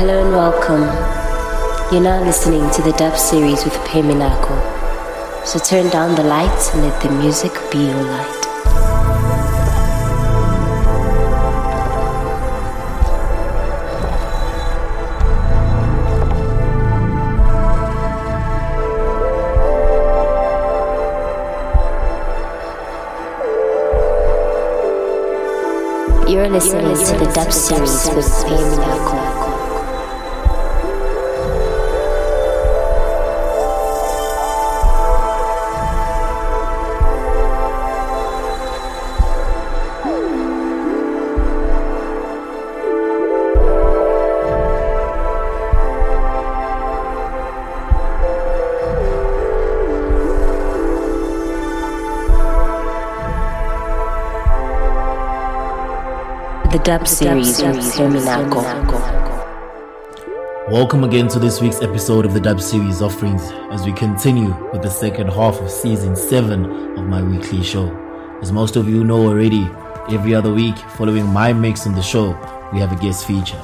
Hello 0.00 0.24
and 0.24 0.32
welcome. 0.32 0.80
You're 1.92 2.02
now 2.02 2.24
listening 2.24 2.70
to 2.70 2.80
the 2.80 2.92
dub 2.92 3.18
series 3.18 3.66
with 3.66 3.74
Phehh 3.84 4.00
Minakho. 4.00 4.56
So 5.46 5.58
turn 5.58 5.90
down 5.90 6.14
the 6.14 6.22
lights 6.22 6.72
and 6.72 6.84
let 6.84 7.02
the 7.02 7.10
music 7.10 7.52
be 7.70 7.80
your 7.84 8.02
light. 8.04 8.36
You're 26.26 26.48
listening, 26.48 26.86
You're 26.86 26.88
listening 26.88 27.18
to 27.18 27.24
the 27.26 27.32
dub 27.34 27.52
series 27.52 28.08
with 28.14 28.24
the 28.48 29.49
Dub 56.90 57.06
Series 57.06 57.62
with 57.62 57.76
Phehh 57.76 58.10
Minakho. 58.10 58.62
Welcome 60.72 61.04
again 61.04 61.28
to 61.28 61.38
this 61.38 61.60
week's 61.60 61.82
episode 61.82 62.26
of 62.26 62.34
the 62.34 62.40
Dub 62.40 62.60
Series 62.60 63.00
offerings 63.00 63.52
as 63.70 63.84
we 63.86 63.92
continue 63.92 64.52
with 64.72 64.82
the 64.82 64.90
second 64.90 65.28
half 65.28 65.60
of 65.60 65.70
season 65.70 66.16
7 66.16 66.98
of 66.98 67.04
my 67.06 67.22
weekly 67.22 67.62
show. 67.62 67.86
As 68.42 68.50
most 68.50 68.74
of 68.74 68.88
you 68.88 69.04
know 69.04 69.28
already, 69.28 69.70
every 70.10 70.34
other 70.34 70.52
week 70.52 70.76
following 70.98 71.26
my 71.26 71.52
mix 71.52 71.86
on 71.86 71.94
the 71.94 72.02
show, 72.02 72.30
we 72.72 72.80
have 72.80 72.90
a 72.90 73.00
guest 73.00 73.24
feature. 73.24 73.62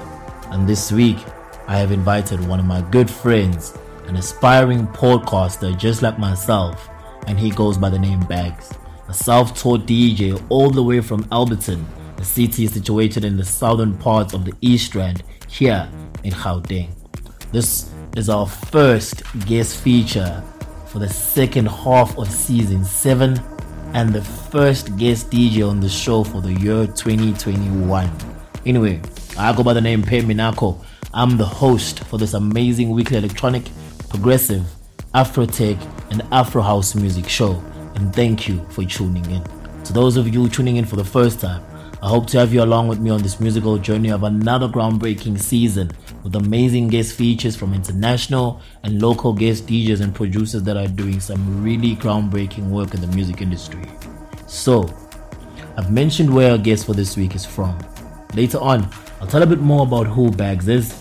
And 0.52 0.68
this 0.68 0.92
week, 0.92 1.18
I 1.66 1.78
have 1.78 1.90
invited 1.90 2.46
one 2.46 2.60
of 2.60 2.66
my 2.66 2.80
good 2.92 3.10
friends, 3.10 3.76
an 4.06 4.14
aspiring 4.14 4.86
podcaster 4.86 5.76
just 5.76 6.00
like 6.00 6.16
myself, 6.16 6.88
and 7.26 7.36
he 7.40 7.50
goes 7.50 7.76
by 7.76 7.90
the 7.90 7.98
name 7.98 8.20
Bags, 8.20 8.72
a 9.08 9.12
self 9.12 9.60
taught 9.60 9.84
DJ 9.84 10.40
all 10.48 10.70
the 10.70 10.84
way 10.84 11.00
from 11.00 11.24
Alberton 11.32 11.84
the 12.05 12.05
city 12.26 12.64
is 12.64 12.72
situated 12.72 13.24
in 13.24 13.36
the 13.36 13.44
southern 13.44 13.96
parts 13.96 14.34
of 14.34 14.44
the 14.44 14.52
East 14.60 14.94
Rand 14.94 15.22
here 15.48 15.88
in 16.24 16.32
Gauteng. 16.32 16.90
This 17.52 17.90
is 18.16 18.28
our 18.28 18.46
first 18.46 19.22
guest 19.46 19.76
feature 19.76 20.42
for 20.86 20.98
the 20.98 21.08
second 21.08 21.66
half 21.68 22.18
of 22.18 22.30
season 22.30 22.84
7 22.84 23.40
and 23.94 24.12
the 24.12 24.22
first 24.22 24.96
guest 24.96 25.30
DJ 25.30 25.68
on 25.68 25.80
the 25.80 25.88
show 25.88 26.24
for 26.24 26.40
the 26.40 26.52
year 26.54 26.86
2021. 26.86 28.10
Anyway, 28.66 29.00
I 29.38 29.54
go 29.54 29.62
by 29.62 29.72
the 29.72 29.80
name 29.80 30.02
Phehh 30.02 30.22
Minakho. 30.22 30.84
I'm 31.14 31.36
the 31.36 31.46
host 31.46 32.04
for 32.04 32.18
this 32.18 32.34
amazing 32.34 32.90
weekly 32.90 33.16
electronic, 33.18 33.64
progressive, 34.08 34.64
Afro 35.14 35.46
tech, 35.46 35.78
and 36.10 36.22
Afro 36.32 36.62
house 36.62 36.94
music 36.94 37.28
show. 37.28 37.62
And 37.94 38.14
thank 38.14 38.48
you 38.48 38.66
for 38.70 38.84
tuning 38.84 39.24
in. 39.30 39.42
To 39.84 39.92
those 39.92 40.16
of 40.16 40.28
you 40.34 40.48
tuning 40.48 40.76
in 40.76 40.84
for 40.84 40.96
the 40.96 41.04
first 41.04 41.40
time, 41.40 41.62
I 42.02 42.08
hope 42.08 42.26
to 42.28 42.38
have 42.38 42.52
you 42.52 42.62
along 42.62 42.88
with 42.88 43.00
me 43.00 43.08
on 43.08 43.22
this 43.22 43.40
musical 43.40 43.78
journey 43.78 44.10
of 44.10 44.22
another 44.22 44.68
groundbreaking 44.68 45.40
season 45.40 45.90
with 46.22 46.36
amazing 46.36 46.88
guest 46.88 47.16
features 47.16 47.56
from 47.56 47.72
international 47.72 48.60
and 48.82 49.00
local 49.00 49.32
guest 49.32 49.66
DJs 49.66 50.02
and 50.02 50.14
producers 50.14 50.62
that 50.64 50.76
are 50.76 50.88
doing 50.88 51.20
some 51.20 51.64
really 51.64 51.96
groundbreaking 51.96 52.68
work 52.68 52.92
in 52.92 53.00
the 53.00 53.06
music 53.08 53.40
industry. 53.40 53.82
So, 54.46 54.94
I've 55.78 55.90
mentioned 55.90 56.32
where 56.32 56.52
our 56.52 56.58
guest 56.58 56.84
for 56.84 56.92
this 56.92 57.16
week 57.16 57.34
is 57.34 57.46
from. 57.46 57.78
Later 58.34 58.58
on, 58.58 58.90
I'll 59.22 59.26
tell 59.26 59.42
a 59.42 59.46
bit 59.46 59.60
more 59.60 59.86
about 59.86 60.06
who 60.06 60.30
Bags 60.30 60.68
is, 60.68 60.92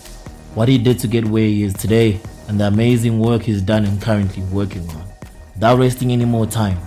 what 0.53 0.69
he 0.69 0.77
did 0.77 0.97
to 0.99 1.07
get 1.07 1.25
where 1.25 1.43
he 1.43 1.63
is 1.63 1.73
today, 1.73 2.21
and 2.47 2.57
the 2.57 2.67
amazing 2.67 3.19
work 3.19 3.41
he's 3.41 3.61
done 3.61 3.83
and 3.83 4.01
currently 4.01 4.43
working 4.43 4.87
on. 4.91 5.03
Without 5.55 5.77
wasting 5.77 6.11
any 6.11 6.25
more 6.25 6.45
time, 6.45 6.77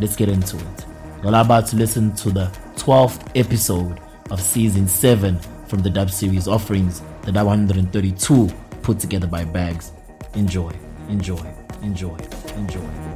let's 0.00 0.16
get 0.16 0.28
into 0.28 0.56
it. 0.56 0.86
You're 1.22 1.34
about 1.34 1.68
to 1.68 1.76
listen 1.76 2.14
to 2.16 2.30
the 2.30 2.63
12th 2.76 3.30
episode 3.34 4.00
of 4.30 4.40
season 4.40 4.88
7 4.88 5.38
from 5.66 5.80
the 5.80 5.90
dub 5.90 6.10
series 6.10 6.48
offerings, 6.48 7.02
the 7.22 7.32
dub 7.32 7.46
132 7.46 8.48
put 8.82 8.98
together 8.98 9.26
by 9.26 9.44
Bags. 9.44 9.92
Enjoy, 10.34 10.72
enjoy, 11.08 11.46
enjoy, 11.82 12.16
enjoy, 12.56 12.80
enjoy. 12.86 13.13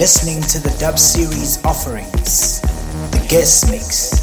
Listening 0.00 0.40
to 0.40 0.58
the 0.58 0.74
dub 0.78 0.98
series 0.98 1.62
offerings, 1.62 2.62
the 3.10 3.26
guest 3.28 3.70
mix. 3.70 4.19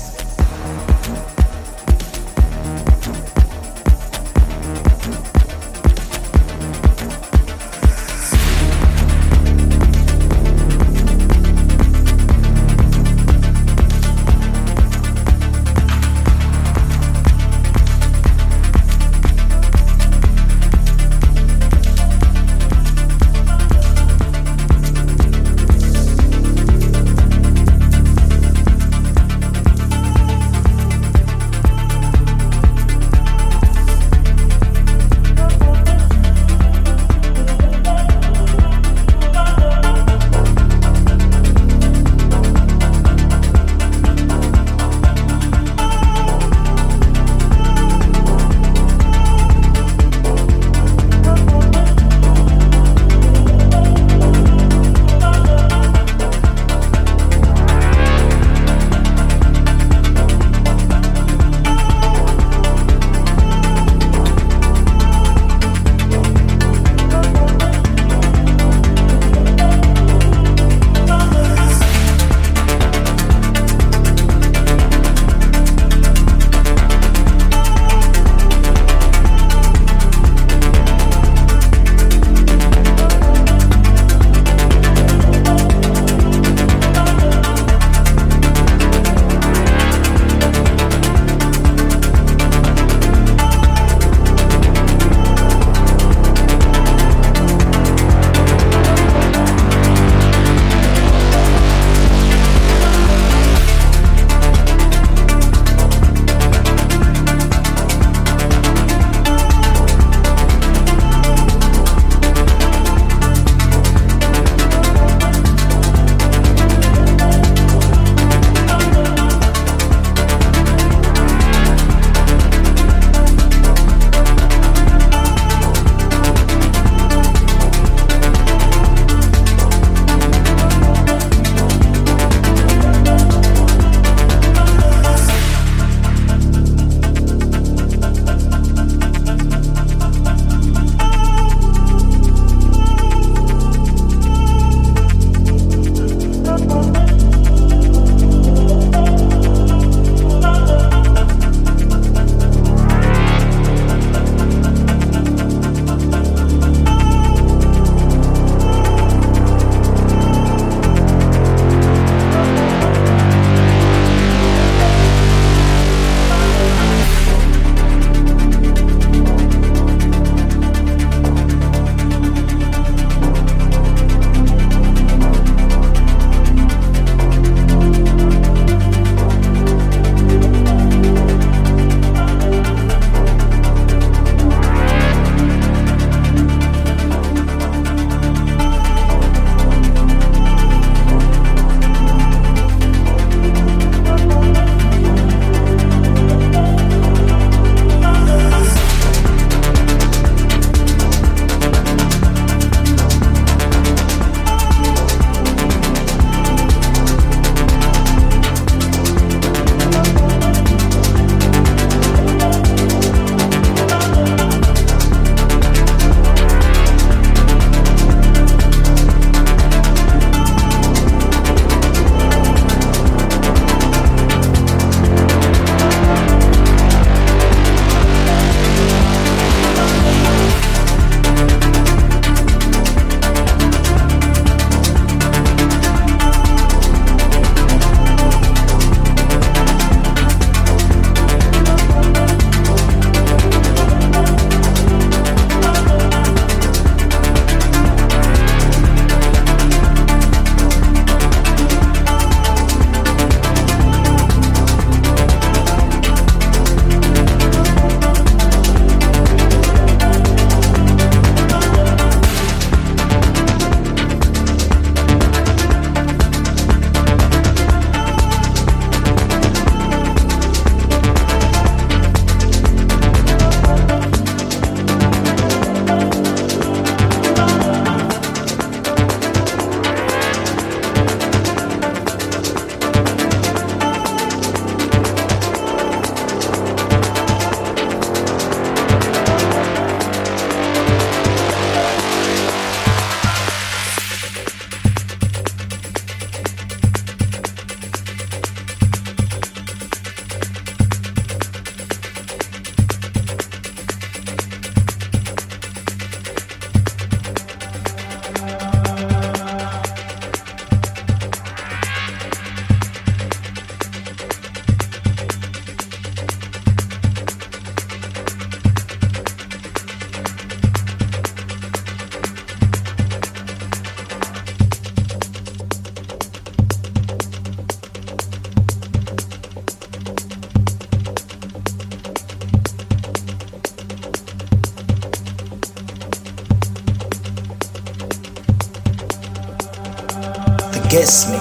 Guest 340.98 341.30
mix. 341.30 341.37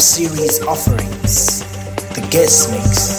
Series 0.00 0.60
offerings, 0.62 1.60
the 2.14 2.26
guest 2.30 2.70
mix. 2.70 3.17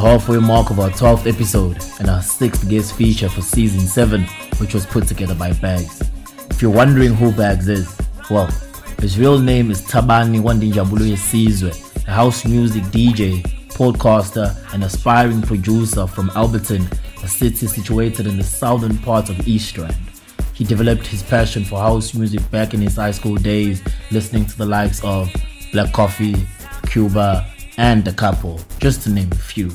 The 0.00 0.08
halfway 0.08 0.38
mark 0.38 0.70
of 0.70 0.80
our 0.80 0.88
12th 0.90 1.30
episode 1.30 1.76
and 1.98 2.08
our 2.08 2.22
sixth 2.22 2.66
guest 2.70 2.94
feature 2.94 3.28
for 3.28 3.42
season 3.42 3.80
7, 3.80 4.24
which 4.56 4.72
was 4.72 4.86
put 4.86 5.06
together 5.06 5.34
by 5.34 5.52
Bags. 5.54 6.00
If 6.48 6.62
you're 6.62 6.70
wondering 6.70 7.12
who 7.12 7.30
Bags 7.32 7.68
is, 7.68 8.00
well, 8.30 8.46
his 9.00 9.18
real 9.18 9.38
name 9.38 9.70
is 9.70 9.82
Tabani 9.82 10.40
Wandinjabulu 10.40 11.16
Sizwe, 11.16 12.06
a 12.06 12.10
house 12.12 12.46
music 12.46 12.82
DJ, 12.84 13.42
podcaster, 13.72 14.56
and 14.72 14.84
aspiring 14.84 15.42
producer 15.42 16.06
from 16.06 16.30
Alberton, 16.30 16.90
a 17.22 17.28
city 17.28 17.66
situated 17.66 18.26
in 18.26 18.38
the 18.38 18.44
southern 18.44 18.96
part 18.98 19.28
of 19.28 19.46
East 19.46 19.76
Rand. 19.76 19.94
He 20.54 20.64
developed 20.64 21.06
his 21.06 21.22
passion 21.22 21.62
for 21.62 21.78
house 21.78 22.14
music 22.14 22.48
back 22.50 22.72
in 22.72 22.80
his 22.80 22.96
high 22.96 23.10
school 23.10 23.36
days, 23.36 23.82
listening 24.10 24.46
to 24.46 24.56
the 24.56 24.66
likes 24.66 25.04
of 25.04 25.30
Black 25.72 25.92
Coffee, 25.92 26.36
Cuba, 26.86 27.46
and 27.76 28.04
The 28.04 28.12
Couple, 28.12 28.60
just 28.78 29.02
to 29.02 29.10
name 29.10 29.32
a 29.32 29.36
few. 29.36 29.70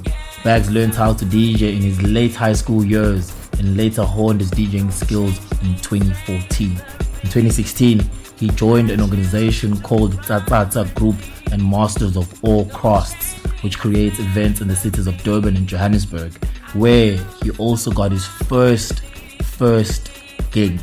Bags 0.46 0.70
learned 0.70 0.94
how 0.94 1.12
to 1.12 1.26
DJ 1.26 1.76
in 1.76 1.82
his 1.82 2.00
late 2.04 2.36
high 2.36 2.54
school 2.54 2.86
years 2.86 3.34
and 3.58 3.76
later 3.76 4.04
honed 4.04 4.42
his 4.42 4.52
DJing 4.52 4.94
skills 4.94 5.40
in 5.64 5.76
2014. 5.78 6.70
In 6.70 6.78
2016, 6.78 8.08
he 8.38 8.50
joined 8.50 8.92
an 8.92 9.02
organization 9.02 9.82
called 9.82 10.14
Tatata 10.18 10.94
Group 10.94 11.16
and 11.52 11.68
Masters 11.68 12.16
of 12.16 12.44
All 12.44 12.66
Crafts, 12.66 13.34
which 13.64 13.80
creates 13.80 14.20
events 14.20 14.62
in 14.62 14.68
the 14.68 14.76
cities 14.76 15.08
of 15.08 15.18
Durban 15.24 15.58
and 15.58 15.66
Johannesburg, 15.66 16.32
where 16.76 17.18
he 17.42 17.50
also 17.58 17.90
got 17.90 18.12
his 18.12 18.28
first, 18.28 19.00
first 19.42 20.12
gig. 20.52 20.80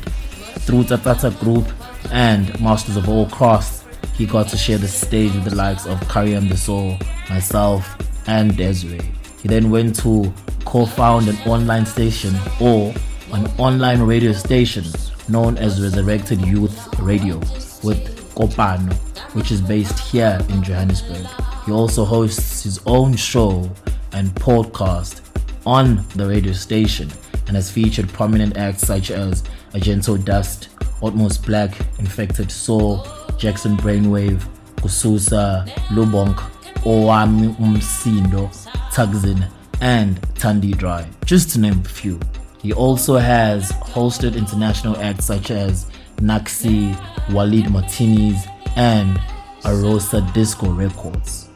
Through 0.65 0.83
Tatata 0.83 1.39
Group 1.39 1.69
and 2.11 2.59
Masters 2.59 2.97
of 2.97 3.07
All 3.07 3.29
Crafts, 3.29 3.85
he 4.13 4.25
got 4.25 4.49
to 4.49 4.57
share 4.57 4.77
the 4.77 4.89
stage 4.89 5.33
with 5.33 5.45
the 5.45 5.55
likes 5.55 5.85
of 5.85 5.97
Karyam 6.01 6.49
the 6.49 6.57
Soul, 6.57 6.97
myself, 7.29 7.95
and 8.27 8.57
Desiree. 8.57 9.13
He 9.43 9.49
then 9.49 9.69
went 9.69 9.95
to 9.97 10.33
co-found 10.63 11.27
an 11.27 11.35
online 11.45 11.85
station 11.85 12.33
or 12.61 12.93
an 13.33 13.45
online 13.57 14.01
radio 14.01 14.31
station 14.31 14.85
known 15.27 15.57
as 15.57 15.81
Resurrected 15.81 16.39
Youth 16.41 16.97
Radio 16.99 17.37
with 17.83 18.33
Kopano, 18.35 18.93
which 19.35 19.51
is 19.51 19.59
based 19.59 19.99
here 19.99 20.39
in 20.49 20.63
Johannesburg. 20.63 21.27
He 21.65 21.73
also 21.73 22.05
hosts 22.05 22.63
his 22.63 22.79
own 22.85 23.15
show 23.17 23.69
and 24.13 24.29
podcast 24.35 25.19
on 25.65 26.05
the 26.15 26.25
radio 26.25 26.53
station 26.53 27.11
and 27.47 27.55
has 27.57 27.69
featured 27.69 28.07
prominent 28.09 28.55
acts 28.55 28.87
such 28.87 29.11
as 29.11 29.43
Agento 29.73 30.23
Dust, 30.23 30.69
Utmost 31.01 31.45
Black, 31.45 31.77
Infected 31.99 32.49
Soul, 32.49 33.05
Jackson 33.37 33.75
Brainwave, 33.75 34.41
Kususa, 34.77 35.67
Lubonk, 35.89 36.37
Owami 36.83 37.55
Umsindo, 37.57 38.49
Thukzin, 38.91 39.49
and 39.81 40.21
Thandi 40.35 40.73
Draai, 40.73 41.07
just 41.25 41.49
to 41.51 41.59
name 41.59 41.79
a 41.79 41.89
few. 41.89 42.19
He 42.61 42.71
also 42.73 43.17
has 43.17 43.71
hosted 43.71 44.35
international 44.35 44.97
acts 44.97 45.25
such 45.25 45.51
as 45.51 45.85
Naxi, 46.17 46.95
Walid 47.31 47.69
Martinez, 47.69 48.45
and 48.75 49.19
Arosa 49.63 50.33
Disco 50.33 50.69
Records. 50.69 51.49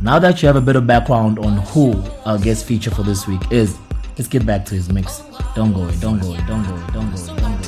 Now 0.00 0.18
that 0.18 0.42
you 0.42 0.46
have 0.46 0.56
a 0.56 0.60
bit 0.60 0.76
of 0.76 0.86
background 0.86 1.38
on 1.38 1.58
who 1.68 2.02
our 2.26 2.38
guest 2.38 2.66
feature 2.66 2.90
for 2.90 3.02
this 3.02 3.26
week 3.26 3.40
is, 3.50 3.78
let's 4.18 4.28
get 4.28 4.44
back 4.44 4.64
to 4.66 4.74
his 4.74 4.90
mix. 4.90 5.22
Don't 5.54 5.72
go 5.72 5.84
away, 5.84 5.96
don't 6.00 6.18
go 6.18 6.28
away, 6.28 6.44
don't 6.46 6.62
go 6.64 6.74
away, 6.74 6.86
don't 6.92 7.10
go 7.14 7.22
away, 7.22 7.40
don't 7.40 7.40
go 7.40 7.46
away. 7.46 7.63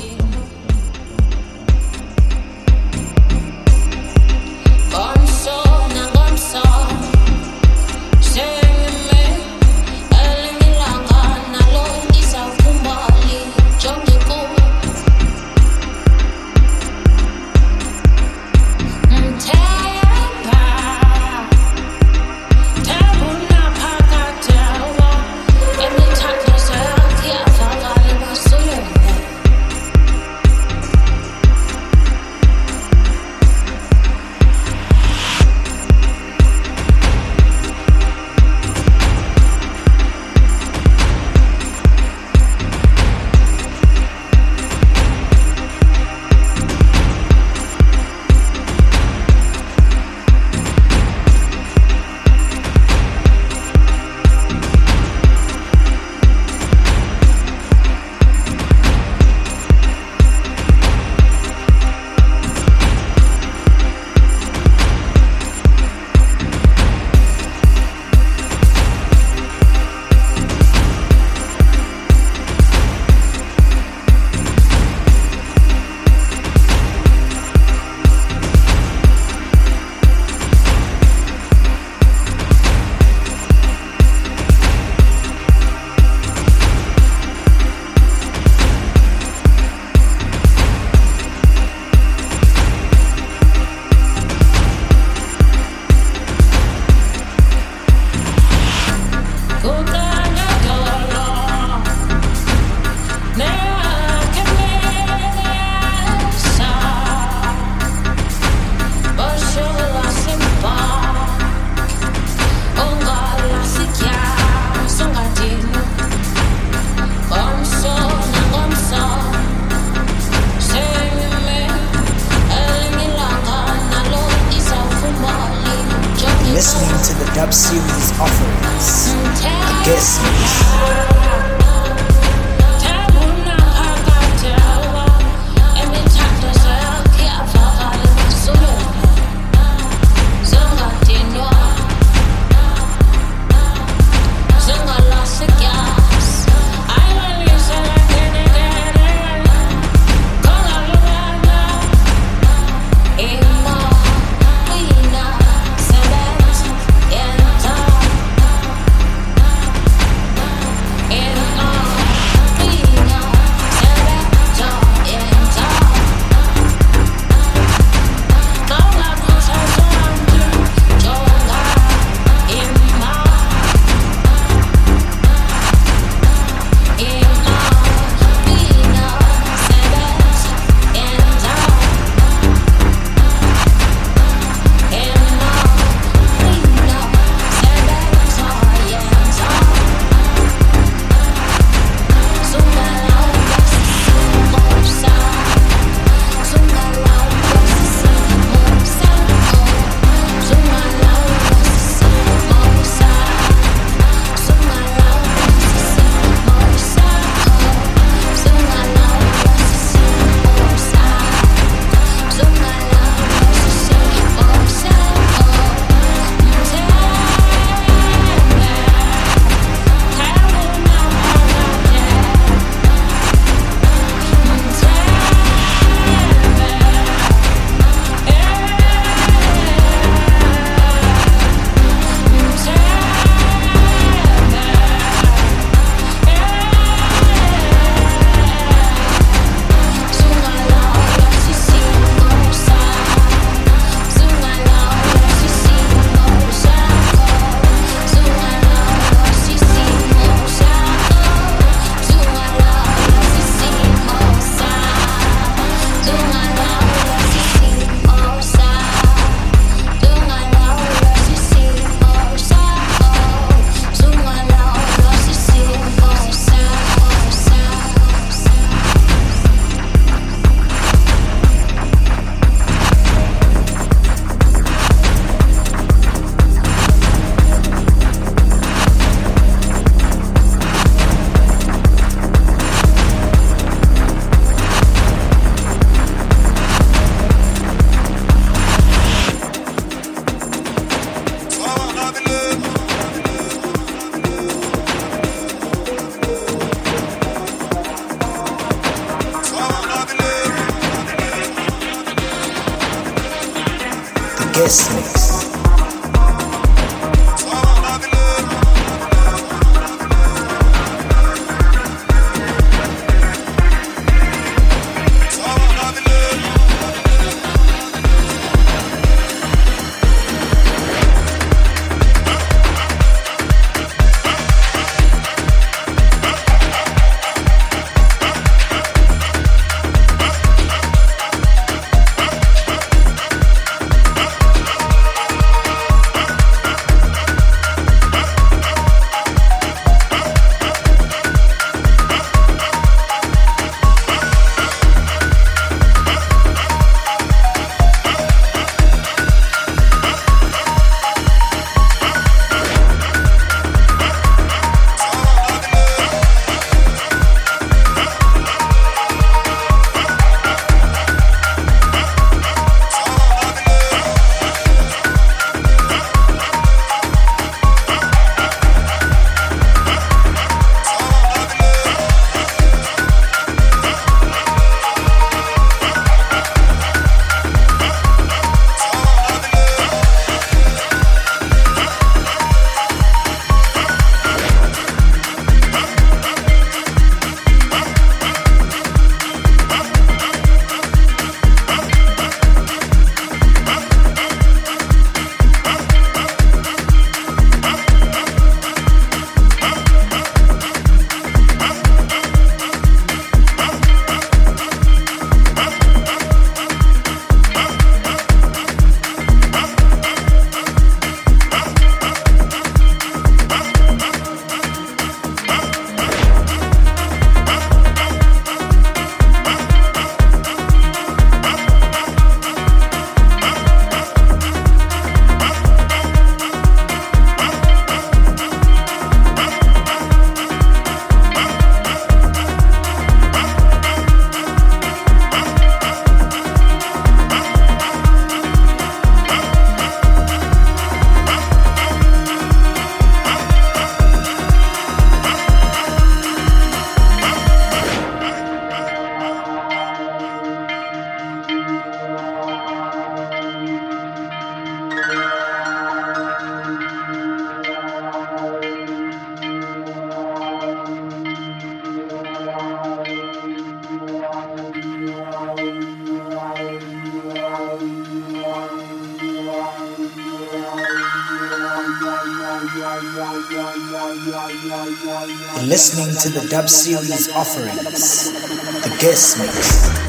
Listening 475.66 476.14
to 476.14 476.28
the 476.28 476.46
dub 476.48 476.68
series 476.68 477.28
offerings, 477.30 478.30
the 478.30 478.96
guest 479.00 479.36
mix. 479.38 480.05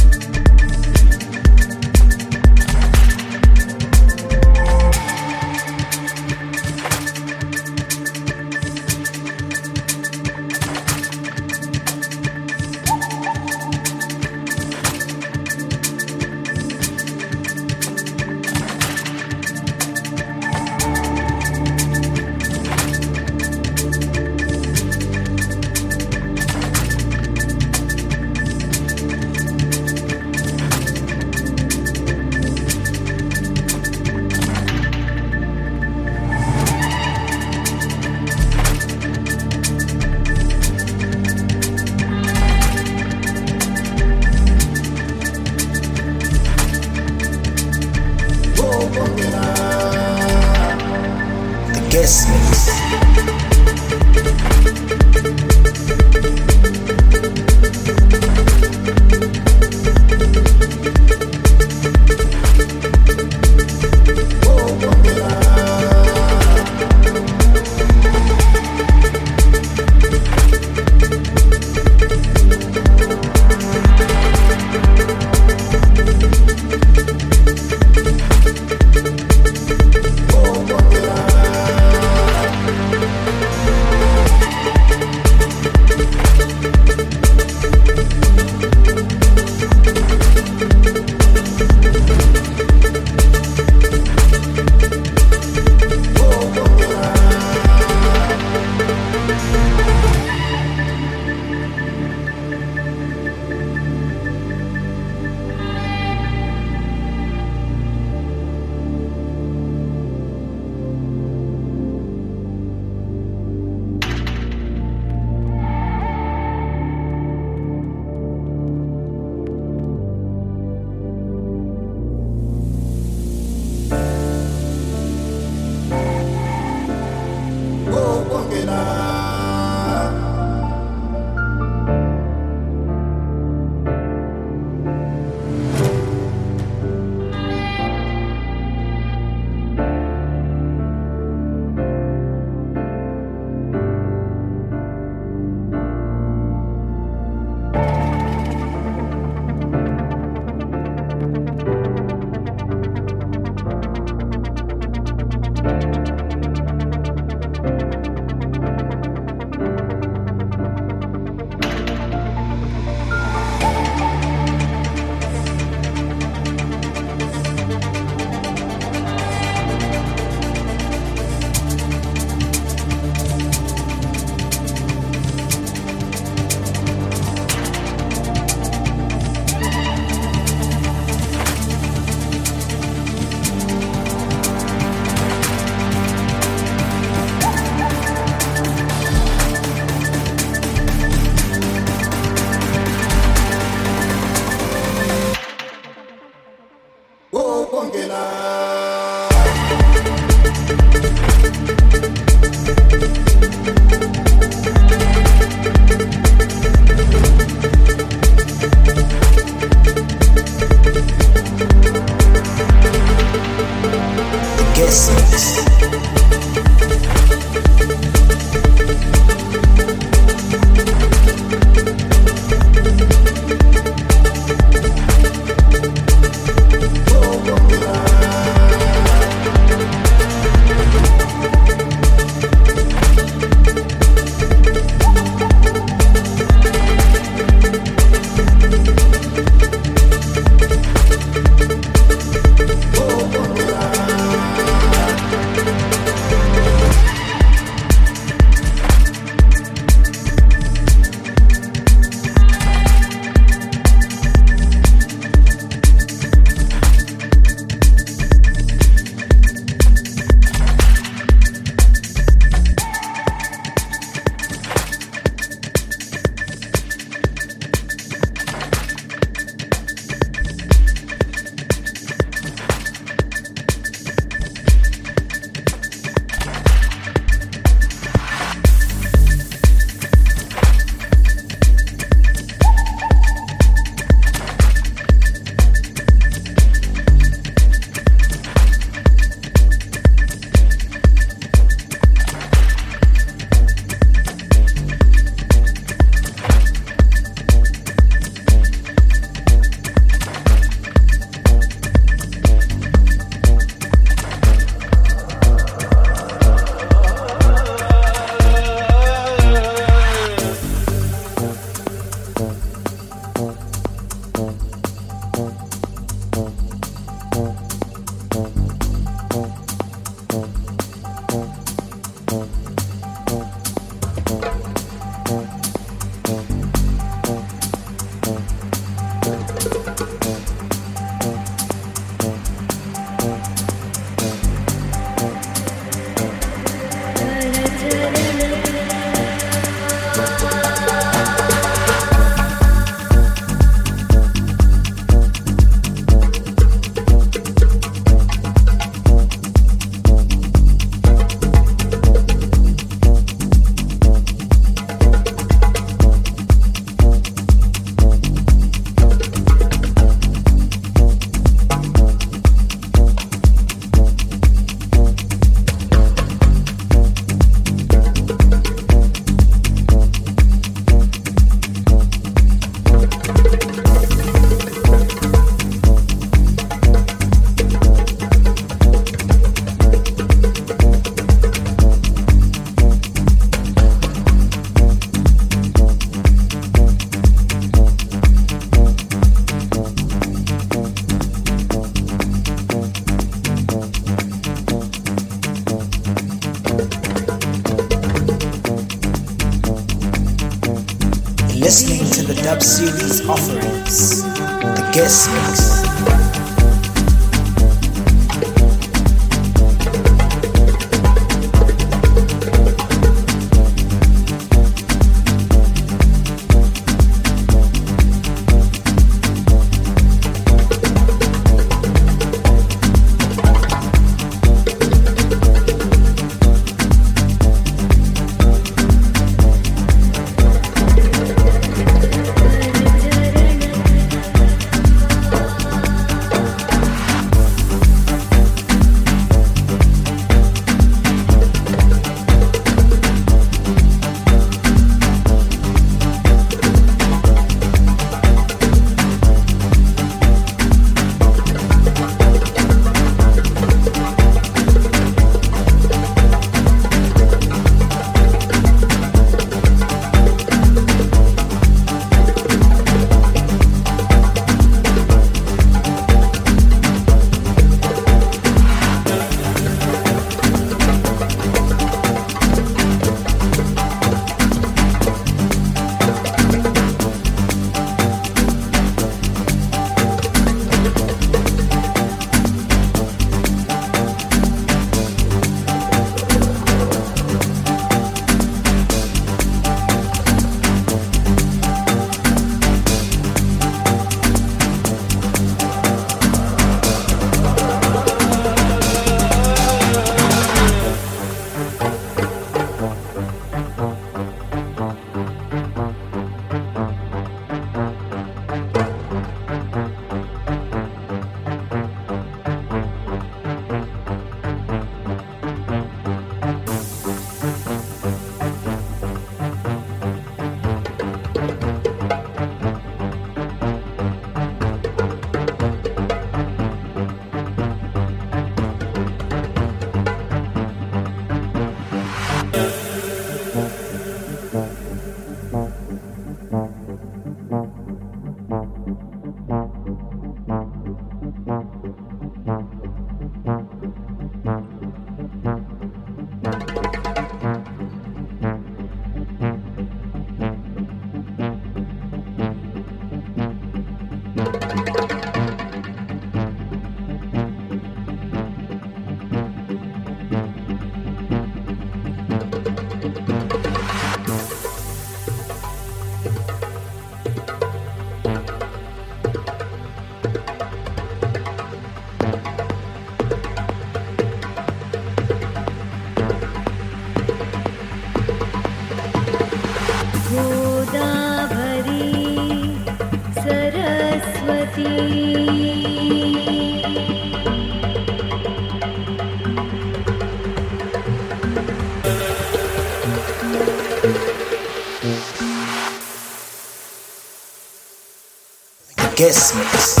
Guest 599.31 600.00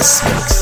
guest 0.00 0.59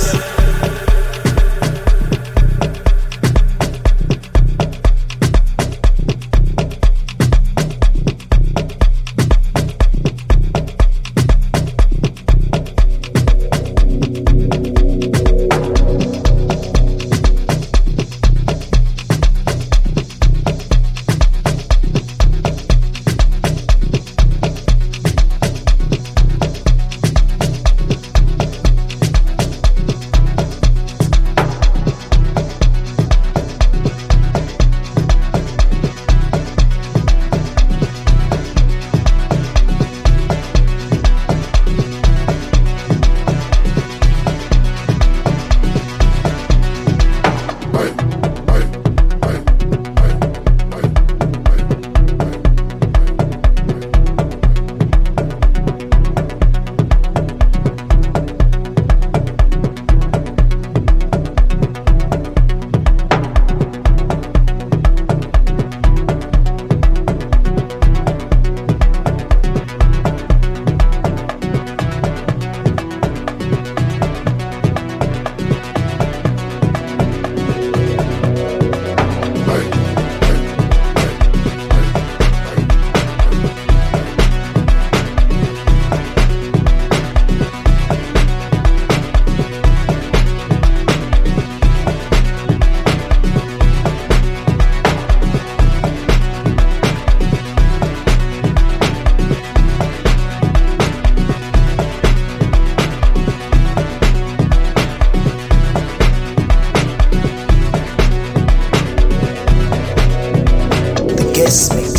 mix. 111.48 111.72
draw 111.72 111.97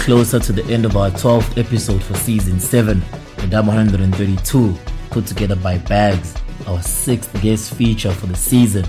closer 0.00 0.40
to 0.40 0.50
the 0.50 0.64
end 0.72 0.86
of 0.86 0.96
our 0.96 1.10
12th 1.10 1.58
episode 1.58 2.02
for 2.02 2.14
season 2.14 2.58
7, 2.58 3.02
the 3.36 3.46
Dub 3.48 3.66
132, 3.66 4.74
put 5.10 5.26
together 5.26 5.56
by 5.56 5.76
Bags, 5.76 6.34
our 6.66 6.80
sixth 6.80 7.30
guest 7.42 7.74
feature 7.74 8.10
for 8.10 8.26
the 8.26 8.34
season. 8.34 8.86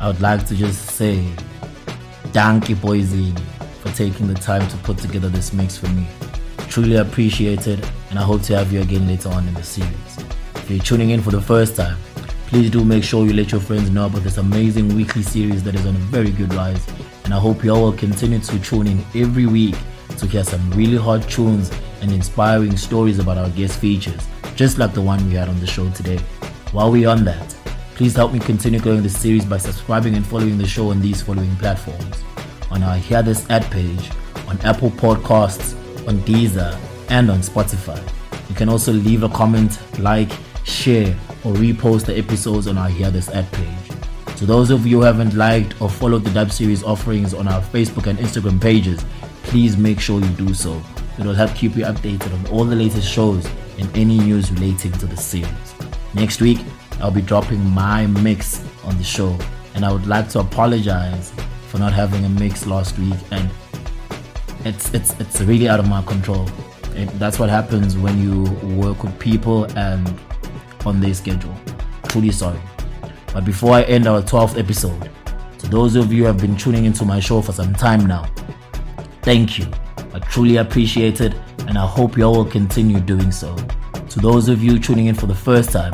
I 0.00 0.08
would 0.08 0.22
like 0.22 0.46
to 0.46 0.56
just 0.56 0.86
say, 0.92 1.22
thank 2.32 2.70
you, 2.70 2.76
Boise, 2.76 3.34
for 3.80 3.90
taking 3.92 4.28
the 4.28 4.34
time 4.34 4.66
to 4.68 4.76
put 4.78 4.96
together 4.96 5.28
this 5.28 5.52
mix 5.52 5.76
for 5.76 5.88
me. 5.88 6.06
Truly 6.68 6.96
appreciate 6.96 7.66
it, 7.66 7.86
and 8.08 8.18
I 8.18 8.22
hope 8.22 8.40
to 8.44 8.56
have 8.56 8.72
you 8.72 8.80
again 8.80 9.06
later 9.06 9.28
on 9.28 9.46
in 9.46 9.52
the 9.52 9.62
series. 9.62 10.18
If 10.54 10.70
you're 10.70 10.80
tuning 10.80 11.10
in 11.10 11.20
for 11.20 11.32
the 11.32 11.42
first 11.42 11.76
time, 11.76 11.98
please 12.46 12.70
do 12.70 12.82
make 12.82 13.04
sure 13.04 13.26
you 13.26 13.34
let 13.34 13.52
your 13.52 13.60
friends 13.60 13.90
know 13.90 14.06
about 14.06 14.22
this 14.22 14.38
amazing 14.38 14.96
weekly 14.96 15.22
series 15.22 15.62
that 15.64 15.74
is 15.74 15.84
on 15.84 15.96
a 15.96 15.98
very 15.98 16.30
good 16.30 16.54
rise. 16.54 16.84
And 17.24 17.34
I 17.34 17.38
hope 17.38 17.62
you 17.62 17.72
all 17.72 17.82
will 17.82 17.92
continue 17.92 18.38
to 18.38 18.58
tune 18.60 18.86
in 18.86 19.04
every 19.14 19.44
week 19.44 19.74
to 20.16 20.26
hear 20.26 20.44
some 20.44 20.70
really 20.70 20.96
hot 20.96 21.28
tunes 21.28 21.70
and 22.00 22.12
inspiring 22.12 22.76
stories 22.76 23.18
about 23.18 23.38
our 23.38 23.50
guest 23.50 23.78
features, 23.78 24.26
just 24.54 24.78
like 24.78 24.92
the 24.92 25.02
one 25.02 25.24
we 25.28 25.34
had 25.34 25.48
on 25.48 25.58
the 25.60 25.66
show 25.66 25.88
today. 25.90 26.18
While 26.72 26.92
we're 26.92 27.08
on 27.08 27.24
that, 27.24 27.56
please 27.94 28.14
help 28.14 28.32
me 28.32 28.38
continue 28.38 28.80
growing 28.80 29.02
the 29.02 29.08
series 29.08 29.44
by 29.44 29.58
subscribing 29.58 30.14
and 30.14 30.26
following 30.26 30.58
the 30.58 30.66
show 30.66 30.90
on 30.90 31.00
these 31.00 31.22
following 31.22 31.54
platforms. 31.56 32.22
On 32.70 32.82
our 32.82 32.96
hearthis.at 32.96 33.70
page, 33.70 34.10
on 34.48 34.60
Apple 34.60 34.90
Podcasts, 34.90 35.74
on 36.06 36.18
Deezer, 36.20 36.78
and 37.08 37.30
on 37.30 37.38
Spotify. 37.38 38.00
You 38.48 38.54
can 38.54 38.68
also 38.68 38.92
leave 38.92 39.22
a 39.22 39.28
comment, 39.28 39.78
like, 39.98 40.30
share, 40.64 41.16
or 41.44 41.54
repost 41.54 42.06
the 42.06 42.18
episodes 42.18 42.66
on 42.66 42.78
our 42.78 42.88
hearthis.at 42.88 43.50
page. 43.52 43.86
To 44.36 44.44
those 44.44 44.70
of 44.70 44.86
you 44.86 44.98
who 44.98 45.02
haven't 45.02 45.34
liked 45.34 45.80
or 45.80 45.88
followed 45.88 46.24
the 46.24 46.30
Dub 46.30 46.52
Series 46.52 46.84
offerings 46.84 47.32
on 47.32 47.48
our 47.48 47.62
Facebook 47.62 48.06
and 48.06 48.18
Instagram 48.18 48.60
pages, 48.60 49.02
please 49.46 49.76
make 49.76 50.00
sure 50.00 50.20
you 50.20 50.28
do 50.30 50.52
so. 50.52 50.82
It 51.18 51.24
will 51.24 51.34
help 51.34 51.54
keep 51.54 51.76
you 51.76 51.84
updated 51.84 52.32
on 52.34 52.52
all 52.52 52.64
the 52.64 52.76
latest 52.76 53.08
shows 53.08 53.48
and 53.78 53.88
any 53.96 54.18
news 54.18 54.50
relating 54.52 54.92
to 54.92 55.06
the 55.06 55.16
series. 55.16 55.74
Next 56.14 56.40
week, 56.40 56.58
I'll 57.00 57.10
be 57.10 57.22
dropping 57.22 57.64
my 57.70 58.06
mix 58.06 58.64
on 58.84 58.96
the 58.98 59.04
show, 59.04 59.38
and 59.74 59.84
I 59.84 59.92
would 59.92 60.06
like 60.06 60.28
to 60.30 60.40
apologize 60.40 61.32
for 61.68 61.78
not 61.78 61.92
having 61.92 62.24
a 62.24 62.28
mix 62.28 62.66
last 62.66 62.98
week. 62.98 63.18
And 63.30 63.50
it's 64.64 64.92
it's 64.92 65.18
it's 65.20 65.40
really 65.42 65.68
out 65.68 65.78
of 65.78 65.88
my 65.88 66.02
control. 66.02 66.48
It, 66.94 67.06
that's 67.18 67.38
what 67.38 67.48
happens 67.48 67.96
when 67.96 68.20
you 68.22 68.44
work 68.76 69.02
with 69.02 69.18
people 69.18 69.64
and 69.76 70.20
on 70.84 71.00
their 71.00 71.14
schedule. 71.14 71.54
Truly 72.08 72.32
sorry. 72.32 72.60
But 73.32 73.44
before 73.44 73.74
I 73.74 73.82
end 73.82 74.06
our 74.06 74.22
12th 74.22 74.58
episode, 74.58 75.10
to 75.58 75.68
those 75.68 75.94
of 75.96 76.12
you 76.12 76.22
who 76.22 76.26
have 76.26 76.38
been 76.38 76.56
tuning 76.56 76.86
into 76.86 77.04
my 77.04 77.20
show 77.20 77.42
for 77.42 77.52
some 77.52 77.74
time 77.74 78.06
now, 78.06 78.26
Thank 79.26 79.58
you. 79.58 79.66
I 80.14 80.20
truly 80.20 80.58
appreciate 80.58 81.20
it, 81.20 81.34
and 81.66 81.76
I 81.76 81.84
hope 81.84 82.16
you 82.16 82.22
all 82.22 82.36
will 82.36 82.44
continue 82.44 83.00
doing 83.00 83.32
so. 83.32 83.56
To 84.10 84.20
those 84.20 84.48
of 84.48 84.62
you 84.62 84.78
tuning 84.78 85.06
in 85.06 85.16
for 85.16 85.26
the 85.26 85.34
first 85.34 85.70
time, 85.72 85.92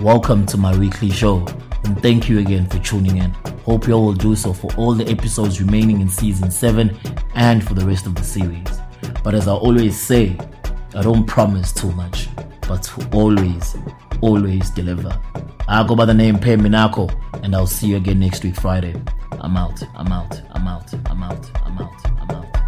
welcome 0.00 0.44
to 0.46 0.56
my 0.56 0.76
weekly 0.76 1.08
show, 1.08 1.46
and 1.84 2.02
thank 2.02 2.28
you 2.28 2.40
again 2.40 2.66
for 2.66 2.80
tuning 2.80 3.18
in. 3.18 3.30
Hope 3.64 3.86
you 3.86 3.92
all 3.92 4.06
will 4.06 4.14
do 4.14 4.34
so 4.34 4.52
for 4.52 4.68
all 4.74 4.94
the 4.94 5.08
episodes 5.08 5.62
remaining 5.62 6.00
in 6.00 6.08
season 6.08 6.50
7 6.50 6.98
and 7.36 7.64
for 7.64 7.74
the 7.74 7.86
rest 7.86 8.06
of 8.06 8.16
the 8.16 8.24
series. 8.24 8.66
But 9.22 9.34
as 9.34 9.46
I 9.46 9.52
always 9.52 9.96
say, 9.96 10.36
I 10.96 11.02
don't 11.02 11.24
promise 11.24 11.72
too 11.72 11.92
much, 11.92 12.26
but 12.62 13.14
always, 13.14 13.76
always 14.22 14.70
deliver. 14.70 15.16
I 15.68 15.86
go 15.86 15.94
by 15.94 16.06
the 16.06 16.14
name 16.14 16.36
Phehh 16.36 16.58
Minakho, 16.60 17.14
and 17.44 17.54
I'll 17.54 17.64
see 17.68 17.86
you 17.86 17.98
again 17.98 18.18
next 18.18 18.42
week, 18.42 18.56
Friday. 18.56 19.00
I'm 19.30 19.56
out, 19.56 19.80
I'm 19.94 20.10
out, 20.10 20.42
I'm 20.50 20.66
out, 20.66 20.92
I'm 21.08 21.22
out, 21.22 21.50
I'm 21.64 21.78
out, 21.78 22.06
I'm 22.20 22.30
out. 22.32 22.61